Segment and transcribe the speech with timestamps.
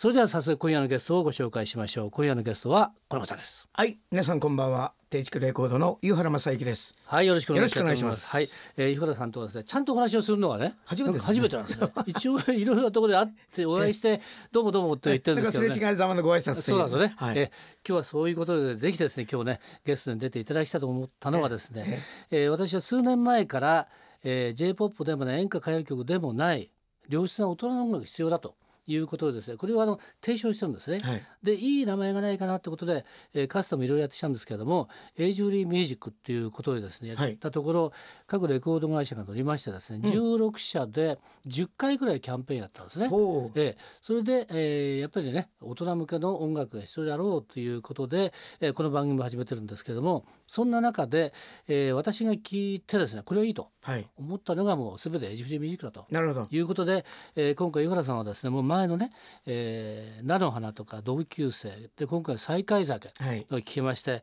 [0.00, 2.10] それでは早速今夜のゲストをご紹介しましょう。
[2.10, 3.68] 今夜のゲストはこの方です。
[3.70, 4.94] はい皆さんこんばんは。
[5.10, 6.94] 定畜レコードの湯原正幸です。
[7.04, 7.78] はいよろしくお願いします。
[7.78, 8.34] よろしくお願いします。
[8.34, 11.26] はい、えー、湯原さんとはですねちゃんとお話をするのはね初めてですね。
[11.26, 15.74] 初めてなんですね 一応いろいろなところで会ってお会いしてどうもどうもって言ってるんですけどね。
[15.74, 17.52] すれ違いざまのご挨拶そうなのね、はい、え
[17.86, 23.86] 今日はそういうことでぜひですね今日ねゲストに出ていただきたいと思ったのはですね、えー私は数年前から、
[24.24, 26.70] えー、J-POP でもない演歌歌謡曲でもない
[27.06, 28.54] 良質な大人の音楽が必要だと
[28.92, 29.56] いうことでですね。
[29.56, 31.00] これはあの提唱してるんですね。
[31.00, 31.22] はい。
[31.42, 33.04] でいい名前がないかなってことで、
[33.34, 37.32] えー、カスタムいろいろやってきたんですけれどもエイジフリーミュージックっていうことでですねやはい。
[37.32, 37.92] ったところ、
[38.26, 43.08] 各レコード会社が乗りましてですね、16社で10回ぐらいキャンペーンやったんですね。
[43.08, 43.58] ほう。
[43.58, 51.32] ええ、それで、えーやっぱりね大人向けの音楽が必要だろうということで、えーこの番組も始めてるんですけどもそんな中で、
[51.68, 54.06] えー私が聞いてですねこれはいいとはい。
[54.18, 56.06] 思ったのがもう全てエイジフリーミュージックだと。
[56.10, 56.48] なるほど。
[56.50, 57.04] いうことで、
[57.36, 59.12] えー今回井原さんはですねもう前のね
[59.46, 63.46] 「えー菜の花」とか「同級生」で今回「再会酒」はい。
[63.52, 64.22] を聞きまして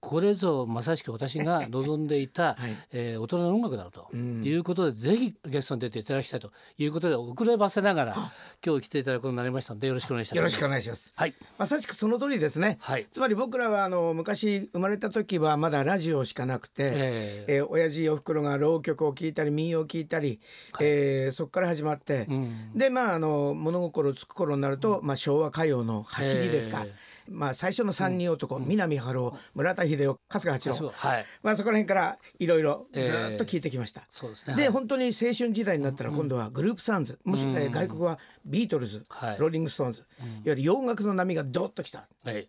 [0.00, 2.76] これぞまさしく私が望んでいた、 はい。
[2.92, 4.44] えー大人の音楽だとうん。
[4.44, 8.32] いうことで、ぜひゲストに出ていただきたいということで遅ればせながら
[8.64, 10.36] 今日来ていただくことになりましたのでよろしくお願いします。
[10.36, 11.12] よろしくお願いします。
[11.16, 12.78] はい、まさしくその通りですね。
[12.80, 13.06] はい。
[13.10, 20.40] つまり僕らはあの昔生まれた時はまだラジオしかなくて、えーえー親父おふくろが浪曲を聴いたり民謡を聴いたり、
[20.80, 22.72] えーそこから始まって、うん。
[22.74, 26.94] でまああの物心つく頃になると、まあ、昭和歌謡の走りですか、え
[27.30, 31.26] まあ、最初の三人男、三波春夫村田英雄春日八郎、はい。
[31.42, 34.02] まあ、そこら辺からいろいろずえーっと聞いてきました。
[34.10, 34.56] そうですね。
[34.56, 34.72] ではい。
[34.72, 39.36] 本当に青春時代になったら今度はグループサウンズ、もし、えー外国はビートルズ、はい。
[39.38, 42.08] ローリング・ストーンズ、いわゆる洋楽の波がドッときた。
[42.24, 42.48] はい。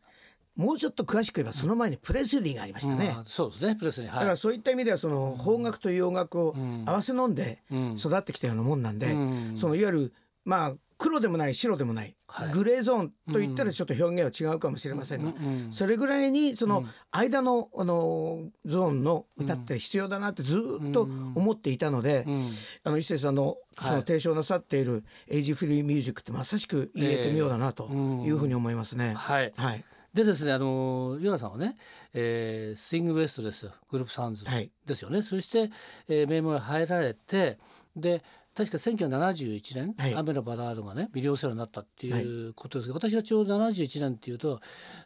[0.55, 3.75] もうちょっと詳しく言えばその前にプレスリーがありましたね、うんそうですね。
[3.75, 4.15] プレスにはい。
[4.15, 7.95] だからそういった意味ではその邦楽と洋楽を合わせ飲んでうん。
[7.97, 9.57] 育ってきたようなもんなんで、うん。
[9.57, 10.13] そのいわゆる
[10.43, 12.51] まあ黒でもない白でもない、はい。
[12.51, 22.49] グレーゾーンと言ったらちょっと表現は違うかもしれませんが、うんそれぐらいにその間のあのゾーンの歌って必要だなってずっと思っていたので、うん。
[22.83, 23.95] あの一星さんのそはい。
[23.95, 27.87] の提唱なさっているエイジフリーミュージックってまさしく言えてみようだなと
[28.25, 29.13] いうふうに思いますね。
[29.15, 29.53] はい。
[29.55, 31.77] はい、でですねあの岩原さんはね、
[32.13, 33.71] えー、スイングウエストですよ。
[33.89, 34.69] グループサウンズはい。
[34.85, 35.71] ですよね、そして、
[36.09, 37.57] えー、名門に入られて
[37.95, 38.21] で
[38.59, 40.15] 確か1971年、はい。
[40.15, 44.59] 雨のバラードがねミリオンセになったっていうことですけど、私がちょうど71年っていうと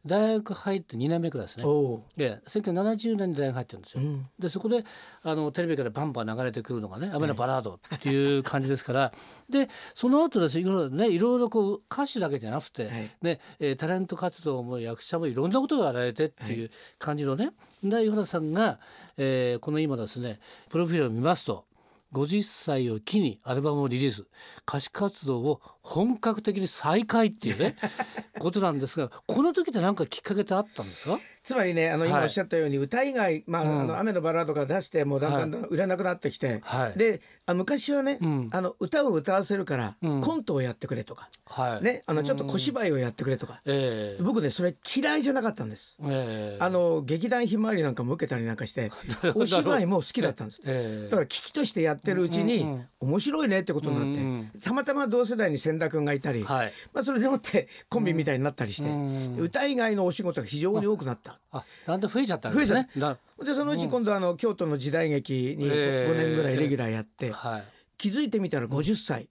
[0.04, 1.64] 大学入って2年目くらいですね。
[2.18, 4.02] で1970年に大学入ってるんですよ。
[4.02, 4.84] ー、うん、でそこで
[5.22, 9.14] あのテレビからバンバン流れてくるのがね「雨のバラード」っていう感じですから、
[9.48, 13.12] でその後ですねいろいろねいろいろこう歌手だけじゃなくて、はい。
[13.22, 17.52] ねえータレント活動も役者もいろんなことがやられてっていう感じのね、
[17.84, 18.80] で岩田さんが、
[19.18, 20.40] えーこの今ですね
[20.70, 21.66] プロフィールを見ますと
[22.14, 24.26] 50歳を機にアルバムをリリース。
[24.68, 27.76] 歌手活動を本格的に再開っていうね。
[28.44, 31.20] ことなんですがこの時って何かきっかけってあったんですか？
[31.42, 32.24] つまりねあの今はい。
[32.26, 33.82] おっしゃったように歌以外、まあうん。
[33.82, 36.98] あの雨のバラードが出してもうだんだんだん売れなくなってきて、はい。
[36.98, 38.50] であ昔はね、うん。
[38.52, 40.22] あの歌を歌わせるから、うん。
[40.22, 41.84] コントをやってくれとか、はい。
[41.84, 45.98] ねあのちょっと小芝居をやってくれとか、えー僕ねそれ嫌いじゃなかったんです。
[46.04, 48.92] えーあの劇団ひまわりなんかも受けたりなんかして
[49.36, 50.62] お芝居も好きだったんです。
[50.66, 56.74] えーだから危機としてやってるうちに、うんうん面白いねってことになって、うんたまたま同世代に千田君がいたり、はい。
[56.94, 61.40] まあ、それでもってコンビみたいになったりして、うん歌以外のお仕事が非常に多くなった。
[61.52, 62.90] あだんだん増えちゃったんですね。
[62.96, 67.64] なでそのうち今度あの京都の時代劇にえー5年ぐらいレギュラーやって、はい。
[67.98, 69.30] 気づいてみたら50歳、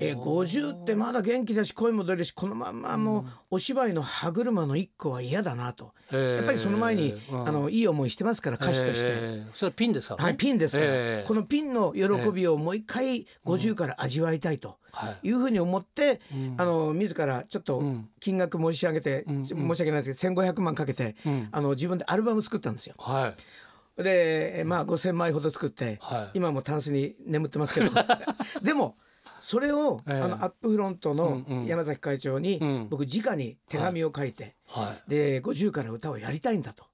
[0.00, 9.42] えー、50ってまだ元気だし声も出るしこのまんまもうお芝居の歯車の一個は嫌だなと、ややっぱりその前に、あのいい思いしてますから歌手として。
[9.54, 10.16] それはピンですか？
[10.16, 15.28] はい、ピンですから、ええこのピンの喜びをもう一回50から味わいたいとはい。
[15.28, 16.54] いうふうに思って、うん。
[16.58, 18.08] あの自らちょっとうん。
[18.20, 19.44] 金額申し上げて、うん。
[19.44, 21.48] 申し訳ないですけど1500万かけて、うん。
[21.52, 22.94] あの自分でアルバム作ったんですよ。
[22.98, 24.02] はい。
[24.02, 26.38] でまあ5,000枚ほど作って、はい。
[26.38, 27.90] 今もタンスに眠ってますけど。
[28.62, 28.96] でも
[29.44, 30.20] それを、ええ。
[30.22, 31.66] あのアップフロントのうんうん。
[31.66, 32.88] 山崎会長に、うん。
[32.88, 36.84] 僕直に手紙を書いて、はで50から歌をやりたいんだと。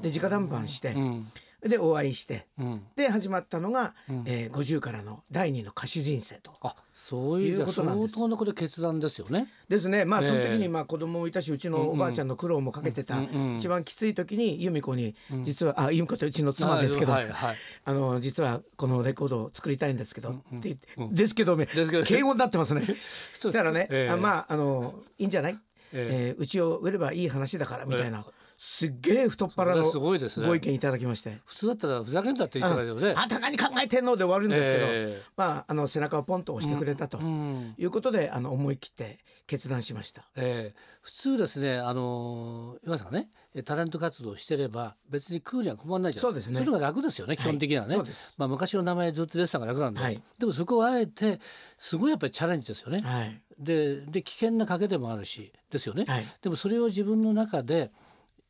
[0.00, 0.10] い。
[0.10, 1.26] で直談判して、うん
[1.66, 2.46] でお会いして。
[2.58, 2.82] うん。
[2.94, 4.22] で始まったのが、うん。
[4.26, 6.52] えー、50からの第二の歌手人生と。
[6.62, 8.14] あそういうことなんです。
[8.14, 9.48] 相当な決断ですよね。
[9.68, 10.04] ですね。
[10.04, 15.44] まあええその時にまあ子供もいたしうちのおばあちゃんの苦労もかけてたうんうん一番きつい時に由美子にうん。
[15.44, 17.56] 実はあ由美子とうちの妻ですけどはいはい。
[17.84, 22.82] あの実はこのレコードを作りたいんですけどうんうんって言ってうんですけどめですけど敬語になってますね。
[23.38, 25.58] そしたらねええあまああのいいんじゃない？
[25.92, 28.24] ええーうちを売ればいい話だからみたいな。
[28.28, 30.46] えすっげえ太っ腹のごいですね。
[30.48, 31.38] ご意見いただきまして。
[31.44, 33.14] 普通だったらふざけんなって言ってたけどね。
[33.16, 40.22] あんた何考えてんので終わるんですけどえまああの背中をポンと押してくれたということであの思い切って決断しました。
[40.36, 40.98] ええ。
[41.02, 43.30] 普通ですねあのー岩さんがね
[43.64, 46.58] タレント活動してれば別に食うには困らないじゃないそうですね。
[46.58, 47.96] それが楽ですよね基本的にはね。
[48.36, 50.20] まあ昔の名前ずっと出てたから楽なんで、はい。
[50.36, 51.38] でもそこをあえて
[51.78, 53.02] すごいやっぱりチャレンジですよね。
[53.02, 53.40] はい。
[53.56, 56.06] でで危険な賭けでもあるしですよね。
[56.08, 56.26] はい。
[56.42, 57.92] でもそれを自分の中で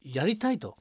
[0.02, 0.76] やりたいと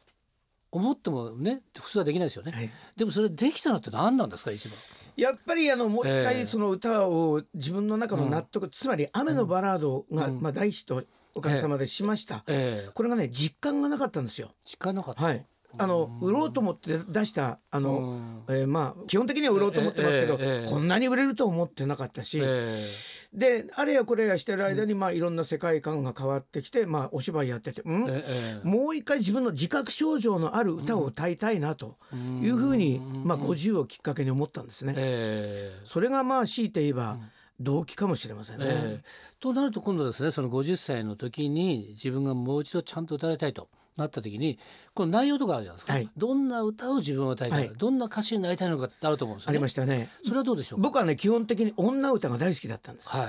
[0.71, 2.51] 思ってもね普通はできないですよね。
[2.51, 2.69] はい。
[2.95, 4.77] でもそれできたのって何なんですか一番？
[5.15, 6.23] やっぱりあのもう一ええ。
[6.23, 10.41] 回その歌を自分の中の納得、つまり「雨のバラードが」うん。
[10.41, 11.03] まあ、大ヒット
[11.33, 12.91] おかげさまでしました、ええ。
[12.93, 14.51] これがね実感がなかったんですよ。
[14.65, 15.23] 時間なかった。
[15.23, 15.45] はい、
[15.77, 18.55] あの売ろうと思って出したあの、うん。
[18.55, 20.69] えーまあ基本的には売ろうと思ってますけど、ええええ。
[20.69, 22.87] こんなに売れると思ってなかったし、え
[23.33, 28.05] であれやこれやしてる間に、まあいろんな世界観が変わってきて、まあ、お芝居やってて、うん？
[28.09, 31.97] えええもう一回自分の自覚症状のある歌を歌いたいなと
[32.41, 34.93] いうふうに、まあ、50をきっかけに思ったんですね。
[34.97, 35.81] ええ。
[35.85, 37.17] それがまあ強いて言えば
[37.59, 38.65] 動機かもしれませんね。
[38.67, 39.03] ええ。
[39.39, 44.59] となると今度ですねその50歳の時に自分がもう一度ちゃんと歌いたいとなった時に
[44.93, 46.09] この内容とかあるじゃないですか、はい。
[46.15, 47.77] どんな歌を自分は歌いたいか、はい。
[47.77, 50.09] どんな歌手になりたいのかってあると思うんですよ、あね、りましたね。
[50.23, 50.79] それはどうでしょう？
[50.79, 53.09] か僕はね基本的に女歌が大好きだったんです。
[53.09, 53.27] はい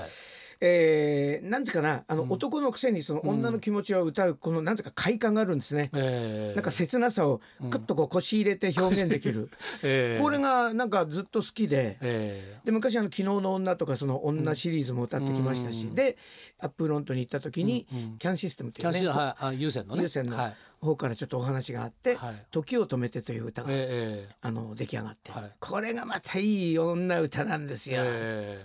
[0.60, 2.32] えー、なんていうかなあの、うん。
[2.32, 5.90] 男のくせにその女の気持ちを歌うこのなんていうか快感があるんですね。
[5.94, 7.40] ええなんか切なさを
[7.70, 9.50] クッとこう腰入れて表現できる、
[9.82, 11.98] ええこれがなんかずっと好きで。
[12.00, 15.94] えで昔あの「昨日の女」とかその女シリーズも歌ってきましたし、うん。
[15.94, 16.16] で
[16.58, 17.86] アップフロントに行った時に、
[18.18, 19.00] キャンシステムというね。
[19.00, 20.02] ーはいあ優先のね。
[20.02, 20.56] 優先のはい。
[20.80, 22.46] 方からちょっとお話があって「はい。
[22.50, 25.52] 時を止めて」という歌が、ええあの出来上がって、はい。
[25.58, 28.02] これがまたいい女歌なんですよ。
[28.04, 28.62] え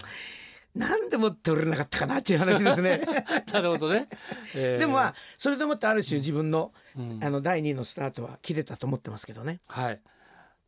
[0.76, 3.02] なんでもって売れなかったかなっていう話ですね。
[3.04, 3.06] え
[3.52, 4.10] なるほどね、
[4.56, 7.24] ええでもまあそれでもってある種自分の,、うん。
[7.24, 9.62] あの第二のスタートは切れたと思ってますけどね。
[9.68, 10.02] はい。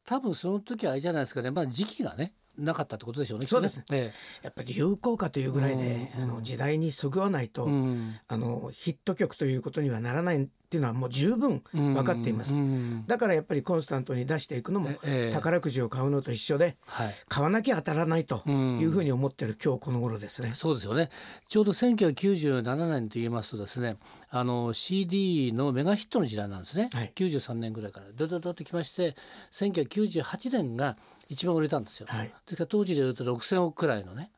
[0.05, 1.49] 多分その時はあれじゃないですかね。
[1.49, 3.79] まあ時期がねなかったってことでしょうねそうです。
[3.79, 8.15] きっとねやっぱり流行歌というぐらいで、うんあの時代にそぐわないと、ええうん。
[8.27, 12.55] あのヒット曲ということにはならないっていうのはもう十分分かっています。
[12.55, 13.03] うん。
[13.07, 17.15] だからやっぱりコンスタントに出していくのもええ宝くじを買うのと一緒ではい。
[17.27, 20.51] 買わなきゃ当たらないとうんいうふうに思ってる今日この頃ですね。
[20.53, 21.09] そうですよね。
[21.47, 23.97] ちょうど1997年と言いますとですね
[24.29, 27.11] あの CD のメガヒットの時代なんですね、はい。
[27.15, 29.15] 93年ぐらいからドドドってきまして
[29.53, 30.97] 1998年が
[31.29, 32.27] 一番売れたんですよ、はい。
[32.27, 34.31] ですから当時でいうと6,000億くらいのね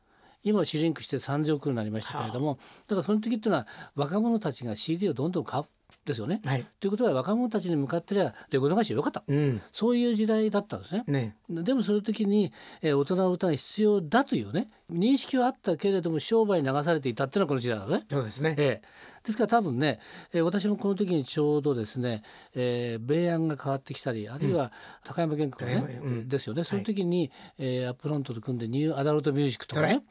[0.44, 2.58] 今はシュリンクして30億になりましたけれども、
[2.88, 5.66] だからその時っていうのは若者たちが CD をどんどん買う
[6.08, 6.42] ですよね。
[6.46, 6.66] はい。
[6.80, 9.62] ということは若者たちに向かってりゃレコード会社よかったうん。
[9.72, 11.04] そういう時代だったんですね。
[11.08, 11.36] ね。
[11.50, 12.52] でもその時に、
[12.82, 18.06] えー大人の歌が必要だというね認識はあったけれども商売に流されていたっていうのはこの時代なのね。
[18.10, 18.56] そうですね。
[18.58, 18.88] ええ、
[19.24, 20.00] ですから多分ね、
[20.34, 22.24] えー私もこの時にちょうどですね、
[22.56, 24.72] えー、米安が変わってきたりあるいは
[25.04, 30.04] 高山厳がね、高山うんですよねその時に、えーアップフロントと組んでニューアダルトミュージックとかね、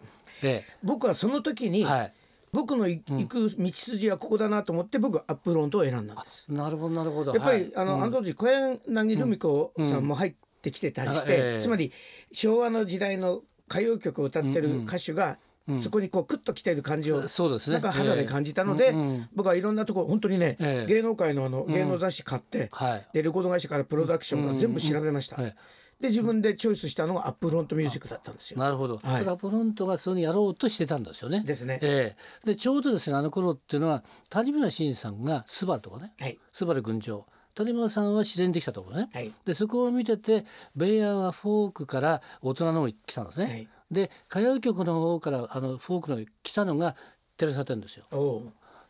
[0.43, 2.13] え僕はその時に、えはい、
[2.57, 6.51] 僕のい行く道筋はここだなと思って僕はアップフロントを選んだんです。
[6.51, 7.35] なるほどなるほど。
[7.35, 7.73] やっぱり、はい。
[7.77, 8.03] あの、うん。
[8.05, 11.43] あの当時小柳ルミ子さんも入ってきてたりして、うん。
[11.43, 11.59] あええ。
[11.61, 11.93] つまり
[12.33, 15.37] 昭和の時代の歌謡曲を歌ってる歌手が、
[15.69, 15.79] うん。
[15.79, 17.75] そこにこうクッと来てる感じを、そうですね。
[17.75, 18.95] なんか肌で感じたので、
[19.35, 20.95] 僕はいろんなところ本当にね、ええ。
[20.95, 23.07] 芸能界のあの芸能雑誌買って、はい。
[23.13, 25.57] でレコード会社からプロダクションから全部調べました、はい
[26.01, 28.59] で自分でチョイスしたのがアップフロントミュージックだったんですよ。
[28.59, 29.01] なるほど。
[29.03, 29.19] はい。
[29.19, 31.43] それアップフロントがそういうのやろうとしてたんですよね。
[31.45, 31.79] ですね。
[31.83, 32.47] ええ。
[32.47, 36.39] でちょうどですねあの頃っていうのは谷村新司さんがスバルとかねはい。
[36.53, 39.09] スバル群青谷村さんは自然にできたところね。
[39.13, 39.33] はい。
[39.47, 43.69] でそこを見ててベイヤーはフォークから大人の方に来たんですね、はい。
[43.91, 46.97] で歌謡曲の方からあのフォークの来たのが
[47.39, 48.05] テレサ・テンですよ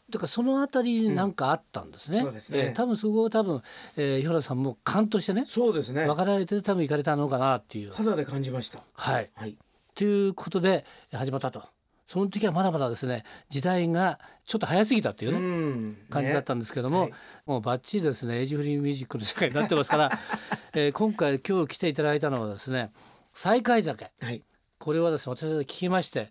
[0.09, 2.59] だからそのあたりになんかあったんですね、うんそうですね。
[2.59, 3.63] ええ多分そこを多分、
[3.97, 6.07] えー、井原さんも勘としてねそうですね。
[6.07, 7.93] 分かられて多分行かれたのかなっていう。
[7.93, 8.83] 肌で感じました。
[8.95, 9.31] はい。
[9.35, 9.57] はい。
[9.95, 11.65] ということで始まったと。
[12.07, 15.97] その時はまだまだですね時代がちょっと早すぎたっていうね、ん。
[16.09, 17.13] 感じだったんですけども、はい。
[17.47, 20.11] もうバッチリですねエイジフリーミュージックの世界になってますから、
[20.75, 22.93] えー今回今日来ていただいたのはですね
[23.33, 24.13] 再会酒。
[24.21, 24.45] はい。
[24.79, 26.31] これはですね私が聞きまして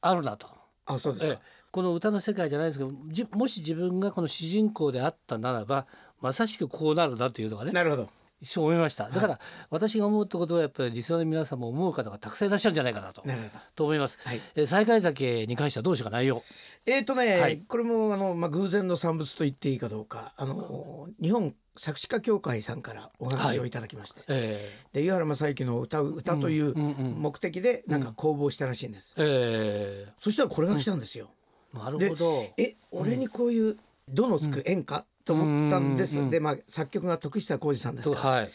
[0.00, 0.46] あるなと、
[0.86, 1.32] あそうですか。
[1.34, 5.88] ええこの歌の世界じゃないですけどじもし自分がこの主人公であったならば
[6.20, 8.08] まさしくこうなるなというのがね、なるほど。
[8.40, 9.10] 一緒思いました。
[9.10, 9.40] だから、
[9.70, 13.22] 私が思うってことはやっぱりリスナーの皆さんも思う方がたくさんいらっしゃるんじゃないかなと。
[13.24, 13.50] なるほど。
[13.74, 14.40] と思います、はい。
[14.54, 16.10] えー再開酒に関してはどうしようか？
[16.10, 16.44] 内容。
[16.86, 20.32] えーとね、はいこれもあの、まあ、偶然の産物と言っていいかどうか。
[20.36, 31.28] あの日本作詞家協会さんからお話をいただきまして、えで湯原正幸の歌う歌といううんうんうん目的でなんか公募したらしいんです、ー、えそしたらこれが来たんですよ、ー、
[31.74, 32.46] なるほど。
[32.56, 33.76] え俺にこういう
[34.08, 38.14] 「ど」のつく演歌、と思ったんです、うんうんうんでまあ作曲が徳久浩二さんですか。
[38.14, 38.50] ら、はい。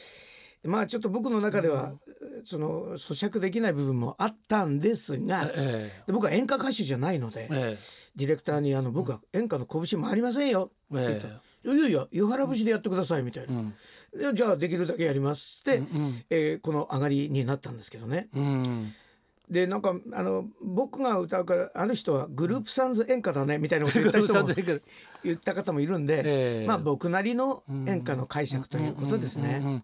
[0.64, 1.94] まあちょっと僕の中では、
[2.44, 7.78] その咀嚼できない部分もあったんですが、えで僕は演歌歌手じゃないので、ー、え。
[8.16, 10.72] ディレクターにあの僕は演歌の拳もありませんよ。
[10.92, 11.28] ー、言った
[11.66, 14.36] えいやいや湯原節でやってくださいみたいー、うな、ん。
[14.36, 16.24] じゃあできるだけやりますって、うん。
[16.30, 18.28] えーこの上がりになったんですけどね。
[18.36, 18.94] うん
[19.50, 24.50] でなんかあの僕が歌うからあの人はグループサンズ演歌だねみたいなこと言った人も
[25.24, 29.82] 言った方もいるんで、えーまあ僕なりの演歌の解釈ということですね。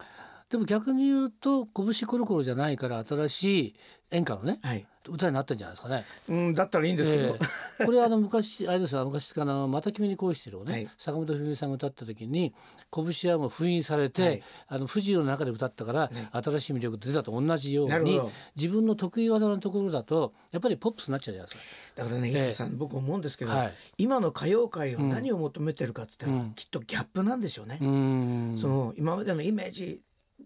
[0.55, 3.75] でも逆に言うと拳コロコロじゃないから新しい
[4.11, 6.05] 演歌のねはい、歌になったんじゃないですかね。
[6.29, 7.39] うん、だったらいいんですけど、え
[7.81, 7.85] え。
[7.85, 10.89] これあの昔あれですよ昔からのまた君に恋してるをね、はい。
[10.97, 12.53] 坂本冬美さんが歌った時に
[12.91, 14.43] 拳はもう封印されて、はい。
[14.67, 18.21] あの不自由の中で歌ったから、新しい魅力出たと同じように
[18.55, 21.63] 自分の得意技のところだとやっぱりポップスになっちゃうじゃないです
[21.95, 22.03] か。
[22.03, 22.35] だからねええ。
[22.35, 23.73] 石田さん、僕思うんですけど、はい。
[23.97, 26.53] 今の歌謡界は何を求めてるかって言ったら、うん。
[26.53, 27.79] きっとギャップなんでしょうね。
[27.81, 29.99] うその今までのイメージ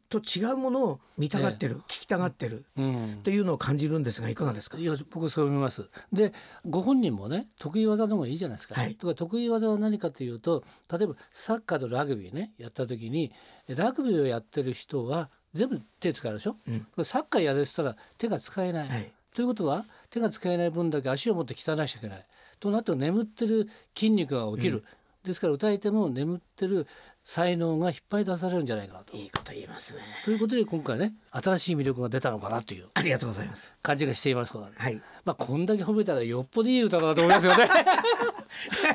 [0.09, 3.13] と違うものを見たがってる、聞きたがってるうん。
[3.13, 4.77] っていうのを感じるんですがいかがですか？
[4.77, 5.87] いや僕はそう思います。
[6.11, 6.33] で
[6.67, 8.73] ご本人もね得意技の方がいいじゃないですか。
[8.75, 8.95] はい。
[8.95, 13.31] とか得意技は何かというと例えばサッカーとラグビーねやった時に
[13.67, 16.55] ラグビーをやってる人は全部手使うでしょ、
[16.97, 17.05] うん。
[17.05, 19.11] サッカーやれてたら手が使えない、はい。
[19.35, 22.25] ということは手が使えない分だけ足を持って鍛えなきゃいけない。
[22.59, 24.83] となって眠ってる筋肉が起きる、
[25.23, 26.87] ですから歌い手も眠ってる
[27.25, 29.15] 才能が引っ張り出されるんじゃないかなと。
[29.15, 37.69] いいこと言いますねということで今回ね新しい魅力が出たのかなというありがとうございます感じがしていますからはいまあこんだけ褒めたらよっぽどいい歌だなと思いますよね。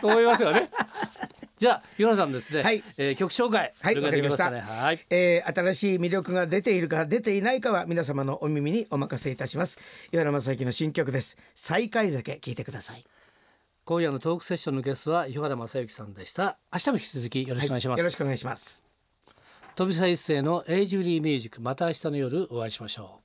[0.00, 0.69] と 思いますよね。
[1.57, 2.62] じゃあヨナさんですね。
[2.62, 3.73] はいえー曲紹介。
[3.81, 4.59] はいそれからできますかね？
[4.59, 4.99] わはい。
[5.11, 9.78] えー新しい魅力が出ているか出ていないかは皆様のお耳にお任せいたします
[10.12, 13.04] 岩原正幸の新曲です再開酒聞いてください
[13.87, 16.57] 今夜のトークセッションのゲストは井原正幸さんでした。
[16.73, 17.99] 明日も引き続きよろしくお願いします。
[17.99, 18.87] よろしくお願いします
[19.76, 23.24] 飛び一世のエイジフリーミュージックまた明日の夜お会いしましょう。